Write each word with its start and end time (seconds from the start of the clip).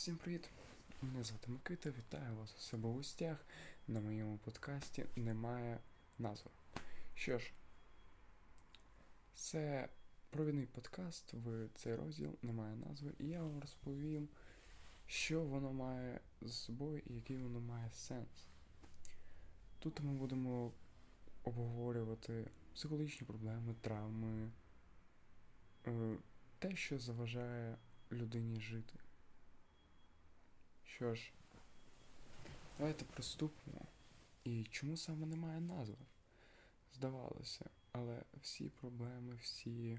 Всім 0.00 0.16
привіт! 0.16 0.50
Мене 1.02 1.24
звати 1.24 1.50
Микита, 1.50 1.90
вітаю 1.90 2.36
вас 2.36 2.54
у 2.58 2.60
себе 2.60 2.88
в 2.88 2.92
гостях. 2.92 3.46
На 3.88 4.00
моєму 4.00 4.38
подкасті 4.38 5.04
немає 5.16 5.78
назви. 6.18 6.50
Що 7.14 7.38
ж, 7.38 7.52
це 9.34 9.88
провідний 10.30 10.66
подкаст 10.66 11.32
в 11.32 11.68
цей 11.74 11.94
розділ 11.94 12.30
немає 12.42 12.76
назви, 12.76 13.12
і 13.18 13.26
я 13.26 13.42
вам 13.42 13.60
розповім, 13.60 14.28
що 15.06 15.42
воно 15.42 15.72
має 15.72 16.20
за 16.40 16.52
собою 16.52 17.02
і 17.06 17.14
який 17.14 17.38
воно 17.38 17.60
має 17.60 17.90
сенс. 17.90 18.48
Тут 19.78 20.00
ми 20.00 20.12
будемо 20.12 20.72
обговорювати 21.44 22.46
психологічні 22.74 23.26
проблеми, 23.26 23.74
травми, 23.80 24.50
е, 25.86 26.16
те, 26.58 26.76
що 26.76 26.98
заважає 26.98 27.76
людині 28.12 28.60
жити. 28.60 28.98
Що 30.96 31.14
ж, 31.14 31.32
давайте 32.78 33.04
приступимо. 33.04 33.80
І 34.44 34.64
чому 34.64 34.96
саме 34.96 35.26
немає 35.26 35.60
назви? 35.60 35.96
Здавалося, 36.94 37.70
але 37.92 38.22
всі 38.42 38.68
проблеми, 38.68 39.34
всі 39.42 39.98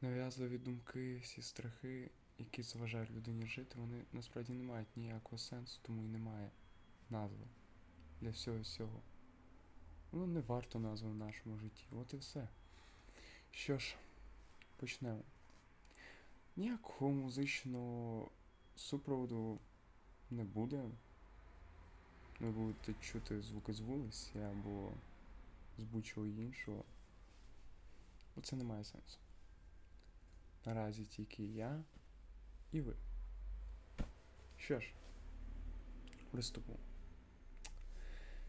нав'язливі 0.00 0.58
думки, 0.58 1.16
всі 1.16 1.42
страхи, 1.42 2.10
які 2.38 2.62
заважають 2.62 3.10
людині 3.10 3.46
жити, 3.46 3.78
вони 3.78 4.02
насправді 4.12 4.52
не 4.52 4.64
мають 4.64 4.96
ніякого 4.96 5.38
сенсу, 5.38 5.78
тому 5.82 6.02
і 6.02 6.08
немає 6.08 6.50
назви 7.10 7.46
для 8.20 8.30
всього 8.30 8.58
всього. 8.58 9.00
Воно 10.12 10.26
не 10.26 10.40
варто 10.40 10.78
назви 10.78 11.10
в 11.10 11.14
нашому 11.14 11.58
житті. 11.58 11.84
От 11.92 12.14
і 12.14 12.16
все. 12.16 12.48
Що 13.50 13.78
ж, 13.78 13.96
почнемо. 14.76 15.22
Ніякого 16.56 17.10
музичного 17.10 18.30
супроводу 18.76 19.58
не 20.30 20.44
буде. 20.44 20.84
Ви 22.40 22.50
будете 22.50 22.94
чути 23.00 23.42
звуки 23.42 23.72
з 23.72 23.80
вулиці 23.80 24.38
або 24.38 24.92
з 25.78 25.82
будь-чого 25.82 26.26
іншого. 26.26 26.84
Бо 28.36 28.42
це 28.42 28.56
не 28.56 28.64
має 28.64 28.84
сенсу. 28.84 29.18
Наразі 30.64 31.04
тільки 31.04 31.44
я 31.44 31.82
і 32.72 32.80
ви. 32.80 32.94
Що 34.58 34.80
ж, 34.80 34.92
приступу. 36.30 36.76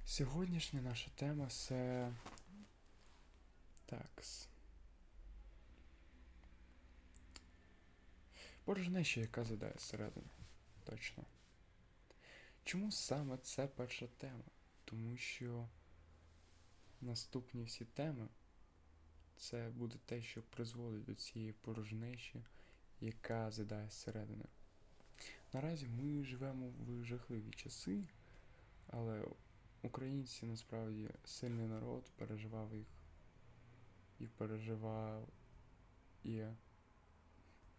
Сьогоднішня 0.06 0.82
наша 0.82 1.12
тема 1.16 1.48
це. 1.48 2.12
Такс. 3.86 4.48
Порожнеча, 8.64 9.20
яка 9.22 9.44
задає 9.44 9.74
зсередини. 9.78 10.28
Точно. 10.84 11.24
Чому 12.66 12.92
саме 12.92 13.38
це 13.38 13.68
перша 13.68 14.08
тема? 14.08 14.44
Тому 14.86 15.18
що 15.18 15.68
наступні 17.02 17.64
всі 17.64 17.86
теми 17.86 18.28
це 19.38 19.70
буде 19.70 19.96
те, 20.06 20.22
що 20.22 20.42
призводить 20.42 21.04
до 21.04 21.16
цієї 21.16 21.54
порожнечі, 21.54 22.44
яка 23.02 23.52
з'їдає 23.52 23.90
зсередини. 23.90 24.46
Наразі 25.54 25.88
ми 25.88 26.24
живемо 26.24 26.70
в 26.70 27.06
жахливі 27.06 27.52
часи, 27.52 28.04
але 28.88 29.26
українці 29.82 30.46
насправді 30.46 31.10
сильний 31.26 31.68
народ 31.68 32.12
переживав 32.16 32.76
їх 32.76 32.88
і 34.20 34.28
переживав 34.28 35.30
і, 36.24 36.44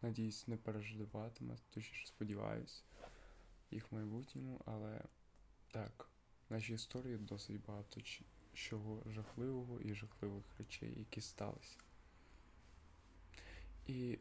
надіюсь, 0.02 0.48
не 0.48 0.56
переживатиме, 0.56 1.56
точніше 1.70 2.06
сподіваюсь 2.06 2.84
їх 3.70 3.92
майбутньому, 3.92 4.60
але 4.64 5.00
так, 5.70 6.08
в 6.48 6.52
нашій 6.52 6.74
історії 6.74 7.16
досить 7.16 7.64
багато 7.66 8.00
чого 8.52 9.02
жахливого 9.06 9.80
і 9.80 9.94
жахливих 9.94 10.44
речей, 10.58 10.94
які 10.98 11.20
сталися. 11.20 11.78
І 13.86 14.18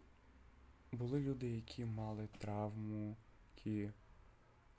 були 0.91 1.19
люди, 1.19 1.49
які 1.49 1.85
мали 1.85 2.27
травму, 2.37 3.17
які 3.55 3.91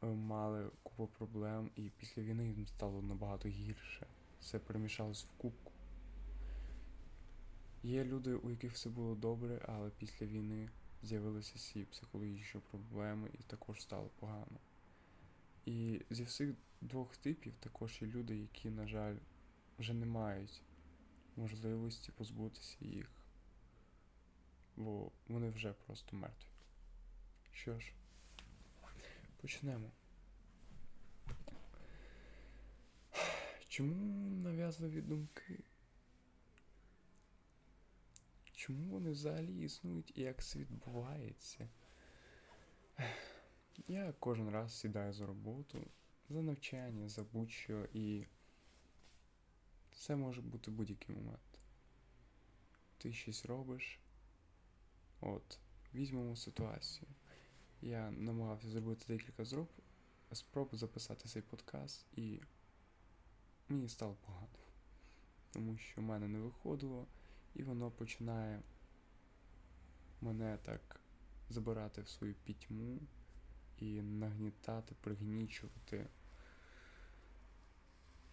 е, 0.03 0.07
мали 0.07 0.71
купу 0.83 1.07
проблем, 1.07 1.71
і 1.77 1.91
після 1.97 2.23
війни 2.23 2.49
їм 2.49 2.67
стало 2.67 3.03
набагато 3.03 3.49
гірше. 3.49 4.07
Все 4.41 4.59
перемішалось 4.59 5.25
в 5.25 5.37
кубку. 5.37 5.73
Є 7.83 8.05
люди, 8.05 8.35
у 8.35 8.51
яких 8.51 8.73
все 8.73 8.89
було 8.89 9.15
добре, 9.15 9.65
але 9.69 9.91
після 9.91 10.27
війни 10.27 10.69
з'явилися 11.07 11.53
всі 11.55 11.85
психологічні 11.85 12.61
проблеми 12.71 13.31
і 13.41 13.43
також 13.43 13.83
стало 13.83 14.11
погано. 14.19 14.61
І 15.65 16.03
зі 16.11 16.25
всіх 16.25 16.55
двох 16.81 17.17
типів 17.17 17.55
також 17.61 17.99
є 18.03 18.09
люди, 18.09 18.37
які, 18.37 18.71
на 18.71 18.87
жаль, 18.87 19.17
вже 19.79 19.95
не 19.95 20.07
мають 20.07 20.63
можливості 21.37 22.13
позбутися 22.13 22.77
їх, 22.81 23.11
бо 24.77 25.11
вони 25.29 25.51
вже 25.51 25.73
просто 25.73 26.17
мертві. 26.17 26.49
Що 27.53 27.81
ж, 27.81 27.93
почнемо. 29.41 29.91
Чому 33.69 34.31
нав'язливі 34.31 35.01
думки? 35.01 35.65
Чому 38.57 38.85
вони 38.85 39.11
взагалі 39.11 39.65
існують 39.65 40.13
і 40.15 40.21
як 40.21 40.45
це 40.45 40.59
відбувається? 40.59 41.69
Я 43.89 44.15
кожен 44.19 44.51
раз 44.51 44.79
сідаю 44.79 45.13
за 45.13 45.27
роботу, 45.27 45.87
за 46.29 46.43
навчання, 46.43 47.09
за 47.09 47.23
будь-що 47.23 47.89
і 47.93 48.27
це 49.93 50.17
може 50.17 50.43
бути 50.43 50.71
будь-який 50.71 51.17
момент. 51.17 51.61
Ти 52.99 53.13
щось 53.13 53.47
робиш. 53.47 54.01
От, 55.21 55.59
візьмемо 55.95 56.37
ситуацію. 56.37 57.09
Я 57.83 58.11
намагався 58.11 58.69
зробити 58.69 59.05
декілька 59.09 59.45
зроб, 59.45 59.69
спроб 60.33 60.69
записати 60.73 61.29
цей 61.29 61.43
подкаст, 61.43 62.07
і 62.13 62.41
мені 63.69 63.89
стало 63.89 64.15
погано. 64.15 64.49
Тому 65.51 65.77
що 65.77 66.01
в 66.01 66.05
мене 66.05 66.29
не 66.29 66.39
виходило, 66.39 67.07
і 67.57 67.63
воно 67.63 67.91
починає 67.91 68.63
мене 70.21 70.59
так 70.63 71.01
забирати 71.51 72.03
в 72.03 72.09
свою 72.09 72.35
пітьму 72.35 72.99
і 73.79 74.03
нагнітати, 74.03 74.95
пригнічувати. 75.01 76.07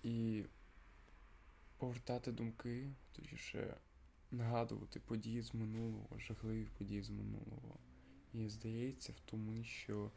І 0.04 0.44
повертати 1.78 2.32
думки, 2.32 2.90
точніше 3.12 3.78
нагадувати 4.32 5.00
події 5.00 5.42
з 5.42 5.54
минулого, 5.54 6.20
жахливі 6.20 6.68
події 6.78 7.02
з 7.02 7.10
минулого. 7.10 7.78
І 8.34 8.50
здається 8.50 9.12
в 9.12 9.20
тому, 9.20 9.64
що 9.64 10.12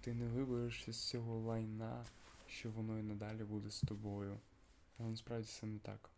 ти 0.00 0.14
не 0.14 0.28
виберешся 0.28 0.92
з 0.92 1.08
цього 1.08 1.38
лайна, 1.38 2.04
що 2.46 2.70
воно 2.70 2.98
і 2.98 3.02
надалі 3.02 3.44
буде 3.44 3.70
з 3.70 3.80
тобою. 3.80 4.40
Але 4.98 5.10
насправді 5.10 5.46
це 5.46 5.66
не 5.66 5.78
так. 5.78 6.10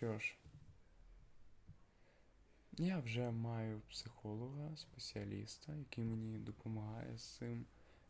Що 0.00 0.18
ж, 0.18 0.34
я 2.72 3.00
вже 3.00 3.30
маю 3.30 3.80
психолога, 3.80 4.76
спеціаліста, 4.76 5.74
який 5.74 6.04
мені 6.04 6.38
допомагає 6.38 7.18
з 7.18 7.22
цим, 7.22 7.66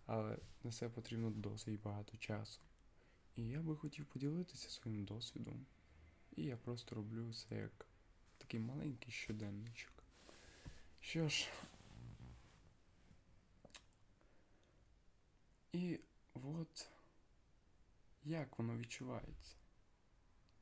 але 0.07 0.39
на 0.65 0.73
це 0.73 0.89
потрібно 0.89 1.31
досить 1.31 1.83
багато 1.83 2.17
часу. 2.17 2.61
І 3.37 3.49
я 3.49 3.61
би 3.61 3.77
хотів 3.77 4.07
поділитися 4.07 4.71
своїм 4.71 5.05
досвідом. 5.05 5.67
І 6.37 6.45
я 6.45 6.57
просто 6.57 6.95
роблю 6.95 7.33
це 7.33 7.57
як 7.57 7.87
такий 8.39 8.61
маленький 8.61 9.13
щоденничок. 9.13 10.05
Що 11.01 11.29
ж. 11.29 11.49
І 15.73 16.01
от 16.35 16.89
як 18.25 18.59
воно 18.59 18.79
відчувається? 18.79 19.60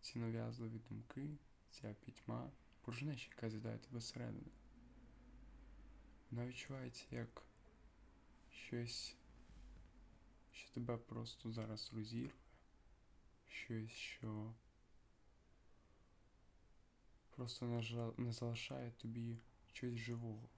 Ці 0.08 0.18
нав'язливі 0.18 0.80
думки, 0.88 1.28
ця 1.70 1.94
пітьма 1.94 2.50
порожнеча, 2.80 3.28
яка 3.30 3.50
з'їдає 3.50 3.78
тебе 3.78 4.00
зсередини. 4.00 4.50
Вона 6.30 6.46
відчувається 6.46 7.04
як 7.10 7.42
щось, 8.50 9.16
що 10.52 10.70
тебе 10.70 10.96
просто 10.96 11.52
зараз 11.52 11.92
розірве, 11.94 12.32
щось, 13.46 13.90
що 13.90 14.54
просто 17.30 17.82
не 18.18 18.32
залишає 18.32 18.90
тобі 18.90 19.38
щось 19.72 19.94
живого. 19.94 20.48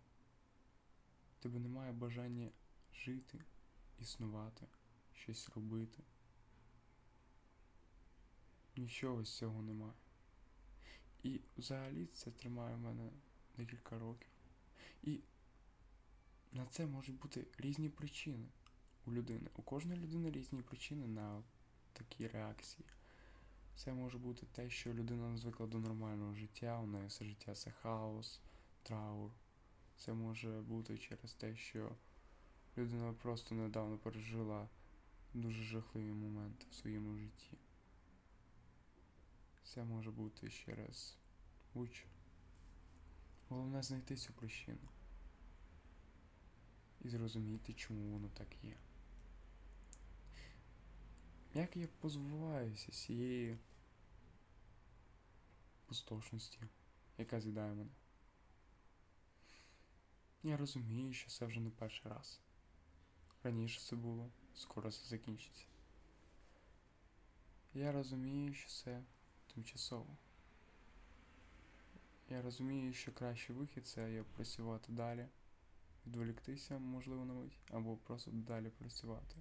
Тебе 1.41 1.58
немає 1.58 1.93
бажання 1.93 2.50
жити, 2.94 3.44
існувати, 3.99 4.67
щось 5.12 5.49
робити. 5.49 6.03
Нічого 8.76 9.25
з 9.25 9.37
цього 9.37 9.62
немає. 9.62 9.94
І 11.22 11.40
взагалі 11.56 12.06
це 12.06 12.31
тримає 12.31 12.75
в 12.76 12.78
мене 12.81 13.11
декілька 13.56 13.99
років. 13.99 14.31
І 15.02 15.20
на 16.52 16.67
це 16.67 16.87
можуть 16.87 17.19
бути 17.19 17.46
різні 17.58 17.88
причини 17.88 18.49
у 19.06 19.12
людини. 19.12 19.50
У 19.56 19.62
кожної 19.62 20.00
людини 20.00 20.31
різні 20.31 20.62
причини 20.62 21.06
на 21.06 21.43
такі 21.93 22.28
реакції. 22.28 22.87
Це 23.76 23.93
може 23.93 24.19
бути 24.19 24.46
те, 24.52 24.70
що 24.70 24.94
людина 24.94 25.28
не 25.28 25.37
звикла 25.37 25.67
до 25.67 25.78
нормального 25.78 26.34
життя, 26.34 26.81
у 26.81 26.87
неї 26.87 27.06
все 27.06 27.25
життя 27.25 27.55
це 27.55 27.70
хаос, 27.70 28.40
траур. 28.82 29.31
Це 29.96 30.12
може 30.12 30.61
бути 30.61 30.99
через 30.99 31.34
те, 31.34 31.56
що 31.56 31.96
людина 32.78 33.12
просто 33.12 33.55
недавно 33.55 33.99
пережила 33.99 34.69
дуже 35.34 35.62
жахливі 35.62 36.12
моменти 36.12 36.67
в 36.70 36.75
своєму 36.75 37.17
житті. 37.17 37.58
Це 39.75 39.84
може 39.84 40.11
бути 40.11 40.50
через 40.50 41.17
будь-що. 41.75 42.08
Головне 43.49 43.82
знайти 43.82 44.17
цю 44.17 44.32
причину 44.32 44.88
і 47.00 47.08
зрозуміти, 47.08 47.72
чому 47.72 48.12
воно 48.12 48.28
так 48.28 48.64
є. 48.64 48.76
Як 51.55 51.76
я 51.76 51.88
позбуваюся 52.00 52.93
цієї 52.93 53.58
пустошності, 55.87 56.58
яка 57.19 57.40
з'їдає 57.40 57.75
мене? 57.75 57.90
Я 60.43 60.56
розумію, 60.56 61.12
що 61.12 61.31
це 61.31 61.46
вже 61.46 61.61
не 61.61 61.70
перший 61.70 62.11
раз. 62.12 62.40
Раніше 63.43 63.81
це 63.81 63.96
було, 63.96 64.31
скоро 64.55 64.90
це 64.90 65.08
закінчиться. 65.08 65.64
Я 67.75 67.93
розумію, 67.93 68.55
що 68.55 68.69
це 68.69 69.02
тимчасово. 69.55 70.17
Я 72.31 72.43
розумію, 72.43 72.93
що 72.93 73.12
кращий 73.12 73.56
вихід 73.56 73.87
це 73.87 74.12
є 74.12 74.23
працювати 74.23 74.93
далі, 74.93 75.29
відволіктися, 76.06 76.79
можливо, 76.79 77.25
на 77.25 77.35
мить, 77.35 77.61
або 77.70 77.97
просто 77.97 78.31
далі 78.31 78.70
працювати. 78.70 79.37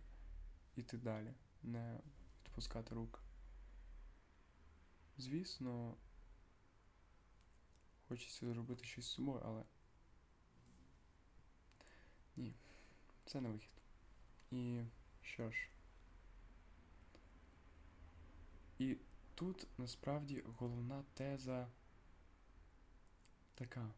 Іти 0.76 0.98
далі, 0.98 1.34
не 1.64 2.00
відпускати 2.46 2.96
рук. 2.96 3.24
Звісно, 5.18 5.98
хочеться 8.08 8.48
зробити 8.48 8.86
щось 8.86 9.06
з 9.06 9.12
собою, 9.12 9.42
але 9.46 9.64
ні, 12.36 12.54
це 13.26 13.42
не 13.42 13.50
вихід. 13.50 13.72
І 14.52 14.82
що 15.22 15.52
ж? 15.52 15.70
І 18.80 18.98
тут 19.40 19.68
насправді 19.78 20.44
головна 20.58 21.04
теза 21.14 21.68
така. 23.56 23.90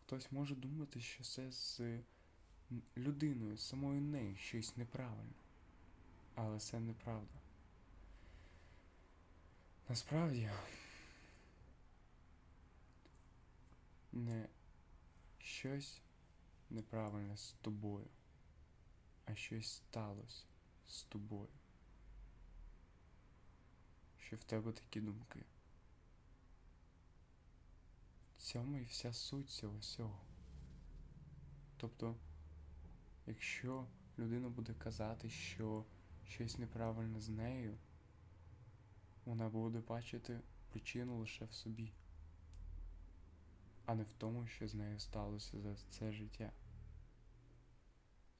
Хтось 0.00 0.32
може 0.32 0.54
думати, 0.54 1.00
що 1.00 1.24
це 1.24 1.52
з 1.52 1.80
людиною, 2.96 3.58
самою 3.58 4.00
нею 4.00 4.36
щось 4.36 4.76
неправильно. 4.76 5.34
Але 6.34 6.60
це 6.60 6.80
неправда. 6.80 7.40
Насправді 9.88 10.50
не 14.12 14.48
щось 15.38 16.00
неправильне 16.70 17.36
з 17.36 17.52
тобою, 17.52 18.06
а 19.24 19.34
щось 19.34 19.72
сталося 19.72 20.44
з 20.86 21.02
тобою. 21.02 21.48
Що 24.32 24.36
в 24.38 24.44
тебе 24.44 24.72
такі 24.72 25.00
думки. 25.00 25.44
Цьому 28.36 28.76
і 28.76 28.84
вся 28.84 29.12
суть 29.12 29.50
цього 29.50 29.78
всього. 29.78 30.20
Тобто, 31.76 32.16
якщо 33.26 33.86
людина 34.18 34.48
буде 34.48 34.74
казати, 34.74 35.30
що 35.30 35.84
щось 36.24 36.58
неправильне 36.58 37.20
з 37.20 37.28
нею, 37.28 37.78
вона 39.24 39.48
буде 39.48 39.80
бачити 39.80 40.40
причину 40.70 41.18
лише 41.18 41.44
в 41.44 41.52
собі, 41.52 41.92
а 43.86 43.94
не 43.94 44.02
в 44.02 44.12
тому, 44.12 44.46
що 44.46 44.68
з 44.68 44.74
нею 44.74 45.00
сталося 45.00 45.60
за 45.60 45.76
це 45.76 46.12
життя. 46.12 46.52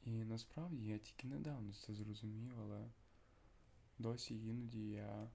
І 0.05 0.25
насправді 0.25 0.87
я 0.87 0.99
тільки 0.99 1.29
недавно 1.29 1.73
це 1.73 1.95
зрозумів, 1.95 2.61
але 2.61 2.91
досі 3.99 4.47
іноді 4.47 4.89
я 4.91 5.31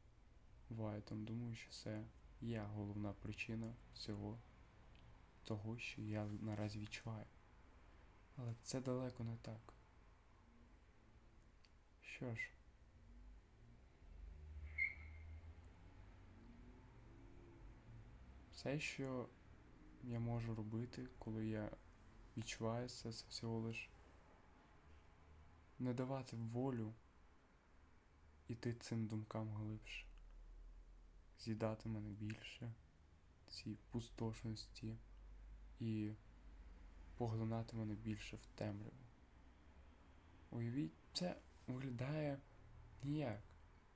буває 0.69 1.01
там 1.01 1.25
думаю, 1.25 1.55
що 1.55 1.71
це 1.71 2.05
я 2.41 2.63
головна 2.63 3.13
причина 3.13 3.73
всього 3.93 4.39
того, 5.43 5.77
що 5.77 6.01
я 6.01 6.25
наразі 6.25 6.79
відчуваю. 6.79 7.25
Але 8.35 8.55
це 8.63 8.81
далеко 8.81 9.23
не 9.23 9.37
так. 9.37 9.73
Що 12.01 12.35
ж? 12.35 12.51
Все, 18.51 18.79
що 18.79 19.29
я 20.03 20.19
можу 20.19 20.55
робити, 20.55 21.07
коли 21.19 21.47
я 21.47 21.71
відчуваю 22.37 22.89
це, 22.89 23.11
це 23.11 23.25
всього 23.29 23.59
лиш 23.59 23.89
не 25.79 25.93
давати 25.93 26.35
волю 26.35 26.93
іти 28.47 28.73
цим 28.73 29.07
думкам 29.07 29.53
глибше, 29.53 30.06
з'їдати 31.39 31.89
мене 31.89 32.09
більше, 32.09 32.71
цій 33.47 33.77
пустошності 33.91 34.97
і 35.79 36.11
поглинати 37.17 37.75
мене 37.75 37.93
більше 37.93 38.35
в 38.35 38.45
темряву. 38.55 39.07
Уявіть, 40.51 40.93
це 41.13 41.35
виглядає 41.67 42.39
ніяк. 43.03 43.41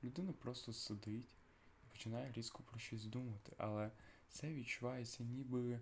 Людина 0.04 0.34
просто 0.34 0.74
сидить 0.74 1.36
і 1.84 1.92
починає 1.92 2.32
різко 2.32 2.64
про 2.64 2.80
щось 2.80 3.06
думати, 3.06 3.54
але 3.58 3.92
це 4.30 4.54
відчувається 4.54 5.24
ніби, 5.24 5.80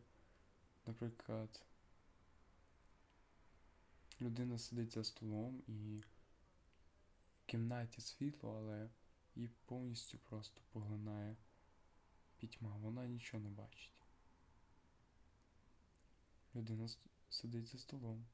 наприклад, 0.85 1.65
людина 4.21 4.57
сидить 4.57 4.93
за 4.93 5.03
столом 5.03 5.63
і 5.67 6.03
в 7.41 7.45
кімнаті 7.45 8.01
світло, 8.01 8.57
але 8.57 8.89
її 9.35 9.49
повністю 9.65 10.17
просто 10.17 10.61
поглинає 10.71 11.35
пітьма, 12.39 12.75
вона 12.77 13.05
нічого 13.05 13.43
не 13.43 13.49
бачить. 13.49 14.01
Людина 16.55 16.87
сидить 17.29 17.67
за 17.67 17.77
столом. 17.77 18.25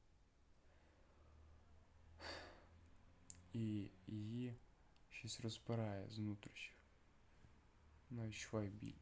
І 3.52 3.90
її 4.06 4.54
щось 5.10 5.40
розпирає 5.40 6.08
з 6.10 6.18
внутрішніх. 6.18 6.76
Вона 8.10 8.28
відчуває 8.28 8.70
біль. 8.70 8.98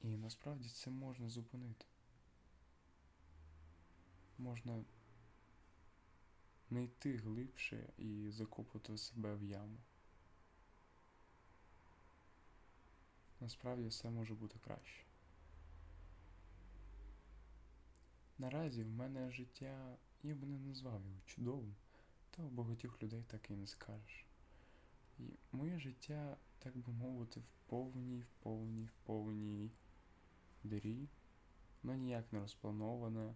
І 0.00 0.16
насправді 0.16 0.68
це 0.68 0.90
можна 0.90 1.28
зупинити. 1.28 1.86
Можна 4.38 4.84
не 6.70 6.84
йти 6.84 7.16
глибше 7.16 7.92
і 7.98 8.30
закопувати 8.30 8.98
себе 8.98 9.34
в 9.34 9.42
яму. 9.44 9.78
Насправді 13.40 13.88
все 13.88 14.10
може 14.10 14.34
бути 14.34 14.58
краще. 14.58 15.04
Наразі 18.38 18.82
в 18.82 18.88
мене 18.88 19.30
життя, 19.30 19.96
я 20.22 20.34
би 20.34 20.46
не 20.46 20.58
назвав 20.58 21.02
його 21.04 21.20
чудовим, 21.26 21.74
та 22.30 22.42
у 22.42 22.48
багатьох 22.48 23.02
людей 23.02 23.24
так 23.26 23.50
і 23.50 23.54
не 23.54 23.66
скажеш. 23.66 24.24
І 25.18 25.22
моє 25.52 25.78
життя, 25.78 26.36
так 26.58 26.76
би 26.76 26.92
мовити, 26.92 27.40
в 27.40 27.48
повній, 27.66 28.20
в 28.20 28.42
повній, 28.42 28.84
в 28.86 29.06
повній 29.06 29.70
дирі. 30.64 31.08
Воно 31.82 31.98
ніяк 31.98 32.32
не 32.32 32.40
розплановане. 32.40 33.34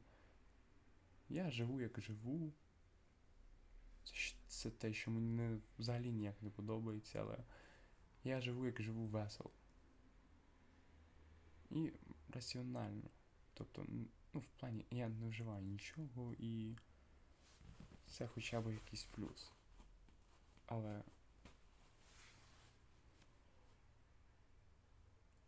Я 1.28 1.50
живу, 1.50 1.80
як 1.80 2.00
живу. 2.00 2.52
Це, 4.04 4.14
це 4.47 4.71
те, 4.71 4.92
що 4.92 5.11
мені 5.11 5.61
взагалі 5.78 6.12
ніяк 6.12 6.42
не 6.42 6.50
подобається, 6.50 7.21
але 7.21 7.38
я 8.25 8.40
живу, 8.40 8.66
як 8.66 8.83
живу 8.83 9.07
весело. 9.07 9.50
І 11.71 11.93
раціонально. 12.29 13.11
Тобто, 13.55 13.87
ну, 13.89 14.41
в 14.41 14.47
плані 14.47 14.87
я 14.91 15.09
не 15.09 15.29
вживаю 15.29 15.65
нічого 15.65 16.35
і 16.39 16.77
це 18.07 18.27
хоча 18.27 18.61
б 18.61 18.73
якийсь 18.73 19.05
плюс. 19.05 19.53
Але 20.67 21.03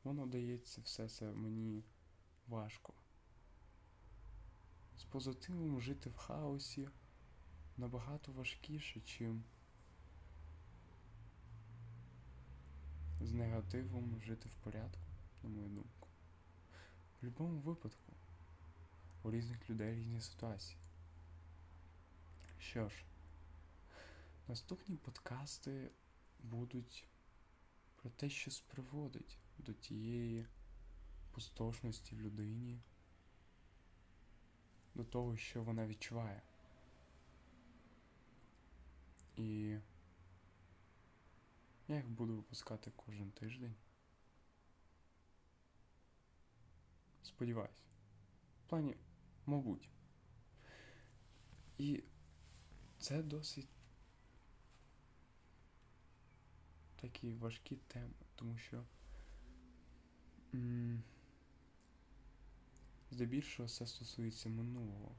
воно 0.04 0.26
дається 0.26 0.80
все 0.80 1.08
це 1.08 1.32
мені 1.32 1.84
важко. 2.46 2.92
З 4.98 5.04
позитивом 5.04 5.80
жити 5.80 6.10
в 6.10 6.16
хаосі 6.16 6.88
набагато 7.76 8.32
важкіше, 8.32 9.00
чим 9.00 9.44
з 13.20 13.32
негативом 13.32 14.20
жити 14.20 14.48
в 14.48 14.54
порядку, 14.64 15.00
на 15.42 15.48
мою 15.48 15.68
думку. 15.68 16.08
Будь-якому 17.22 17.60
випадку. 17.60 18.12
У 19.22 19.30
різних 19.30 19.70
людей 19.70 19.94
різні 19.94 20.20
ситуації. 20.20 20.78
Що 22.58 22.88
ж, 22.88 23.04
наступні 24.48 24.96
подкасти 24.96 25.90
будуть 26.42 27.04
про 27.96 28.10
те, 28.10 28.30
що 28.30 28.50
сприводить 28.50 29.38
до 29.58 29.72
тієї 29.72 30.46
пустошності 31.32 32.14
в 32.14 32.20
людині, 32.20 32.80
до 34.94 35.04
того, 35.04 35.36
що 35.36 35.62
вона 35.62 35.86
відчуває. 35.86 36.42
І 39.36 39.78
я 41.88 41.96
їх 41.96 42.08
буду 42.08 42.36
випускати 42.36 42.92
кожен 42.96 43.30
тиждень. 43.30 43.74
Сподіваюсь. 47.36 47.70
В 48.66 48.68
плані, 48.68 48.96
мабуть. 49.46 49.88
І 51.78 52.02
це 52.98 53.22
досить 53.22 53.68
такі 56.96 57.34
важкі 57.34 57.76
теми, 57.76 58.14
тому 58.34 58.58
що 58.58 58.84
м, 60.54 61.02
здебільшого 63.10 63.66
все 63.66 63.86
стосується 63.86 64.48
минулого. 64.48 65.12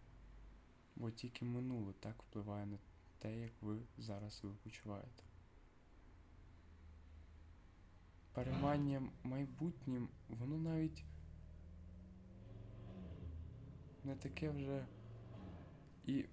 Бо 0.95 1.11
тільки 1.11 1.45
минуле 1.45 1.93
так 1.93 2.23
впливає 2.23 2.65
на 2.65 2.77
те, 3.19 3.39
як 3.39 3.51
ви 3.61 3.79
зараз 3.97 4.33
себе 4.37 4.53
почуваєте. 4.63 5.23
Переймання 8.33 9.09
майбутнім, 9.23 10.09
воно 10.29 10.57
навіть 10.57 11.05
не 14.03 14.15
таке 14.15 14.49
вже 14.49 14.85
і 16.05 16.25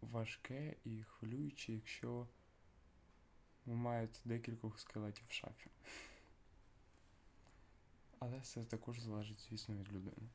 важке, 0.00 0.76
і 0.84 1.02
хвилююче, 1.02 1.72
якщо 1.72 2.28
ви 3.66 3.74
маєте 3.74 4.20
декількох 4.24 4.80
скелетів 4.80 5.24
в 5.28 5.32
шафі. 5.32 5.70
Але 8.18 8.40
це 8.40 8.64
також 8.64 9.00
залежить, 9.00 9.40
звісно, 9.40 9.74
від 9.74 9.92
людини. 9.92 10.28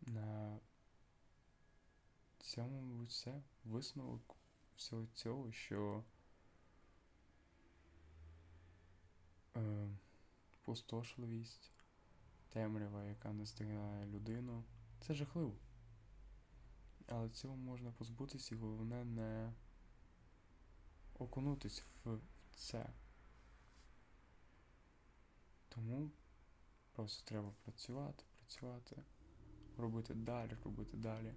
На 0.00 0.58
цьому, 2.38 2.80
мабуть, 2.80 3.10
все. 3.10 3.42
Висновок 3.64 4.36
всього 4.76 5.06
цього, 5.14 5.52
що 5.52 6.04
е, 9.56 9.88
пустошливість, 10.62 11.70
темрява, 12.48 13.04
яка 13.04 13.32
настигає 13.32 14.06
людину, 14.06 14.64
це 15.00 15.14
жахливо. 15.14 15.56
Але 17.06 17.30
цього 17.30 17.56
можна 17.56 17.92
позбутися 17.92 18.54
і 18.54 18.58
головне 18.58 19.04
не 19.04 19.52
окунутись 21.14 21.84
в 22.04 22.18
це. 22.54 22.92
Тому 25.68 26.10
просто 26.92 27.28
треба 27.28 27.54
працювати, 27.64 28.24
працювати, 28.38 29.02
робити 29.76 30.14
далі, 30.14 30.56
робити 30.64 30.96
далі, 30.96 31.34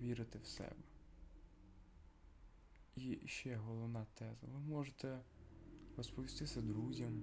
вірити 0.00 0.38
в 0.38 0.46
себе. 0.46 0.82
І 2.94 3.28
ще 3.28 3.56
головна 3.56 4.06
теза. 4.14 4.46
Ви 4.46 4.58
можете 4.58 5.24
розповісти 5.96 6.46
це 6.46 6.62
друзям, 6.62 7.22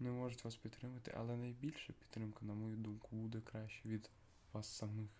не 0.00 0.10
можуть 0.10 0.44
вас 0.44 0.56
підтримати, 0.56 1.14
але 1.16 1.36
найбільша 1.36 1.92
підтримка, 1.92 2.44
на 2.44 2.54
мою 2.54 2.76
думку, 2.76 3.16
буде 3.16 3.40
краще 3.40 3.88
від 3.88 4.10
вас 4.52 4.66
самих. 4.66 5.10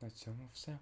На 0.00 0.10
цьому 0.10 0.48
все. 0.52 0.78